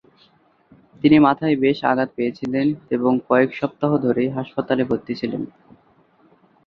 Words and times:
তিনি 1.01 1.17
মাথায় 1.19 1.55
বেশ 1.55 1.77
আঘাত 1.83 2.09
পেয়েছিলেন 2.15 2.67
এবং 2.91 3.11
কয়েক 3.29 3.49
সপ্তাহ 3.55 3.91
ধরে 3.97 4.23
হাসপাতালে 4.29 4.83
ভর্তি 4.83 5.13
ছিলেন। 5.15 5.41